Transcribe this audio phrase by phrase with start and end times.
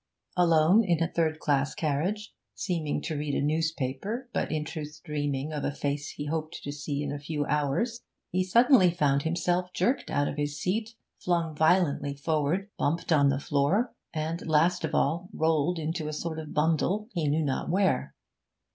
[0.35, 5.53] Alone in a third class carriage, seeming to read a newspaper, but in truth dreaming
[5.53, 8.01] of a face he hoped to see in a few hours,
[8.31, 13.37] he suddenly found himself jerked out of his seat, flung violently forward, bumped on the
[13.39, 18.15] floor, and last of all rolled into a sort of bundle, he knew not where.